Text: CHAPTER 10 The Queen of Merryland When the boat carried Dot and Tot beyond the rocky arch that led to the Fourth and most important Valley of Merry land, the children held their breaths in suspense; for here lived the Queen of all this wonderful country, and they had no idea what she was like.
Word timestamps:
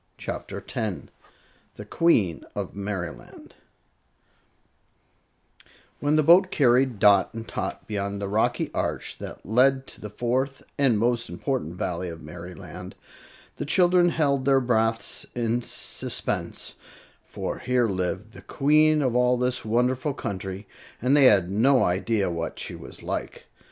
CHAPTER 0.17 0.59
10 0.59 1.11
The 1.75 1.85
Queen 1.85 2.43
of 2.55 2.73
Merryland 2.75 3.53
When 5.99 6.15
the 6.15 6.23
boat 6.23 6.49
carried 6.49 6.97
Dot 6.97 7.31
and 7.35 7.47
Tot 7.47 7.85
beyond 7.85 8.19
the 8.19 8.27
rocky 8.27 8.71
arch 8.73 9.19
that 9.19 9.45
led 9.45 9.85
to 9.85 10.01
the 10.01 10.09
Fourth 10.09 10.63
and 10.79 10.97
most 10.97 11.29
important 11.29 11.75
Valley 11.75 12.09
of 12.09 12.19
Merry 12.19 12.55
land, 12.55 12.95
the 13.57 13.63
children 13.67 14.09
held 14.09 14.45
their 14.45 14.59
breaths 14.59 15.27
in 15.35 15.61
suspense; 15.61 16.73
for 17.27 17.59
here 17.59 17.87
lived 17.87 18.31
the 18.33 18.41
Queen 18.41 19.03
of 19.03 19.15
all 19.15 19.37
this 19.37 19.63
wonderful 19.63 20.15
country, 20.15 20.67
and 20.99 21.15
they 21.15 21.25
had 21.25 21.51
no 21.51 21.83
idea 21.83 22.31
what 22.31 22.57
she 22.57 22.73
was 22.73 23.03
like. 23.03 23.45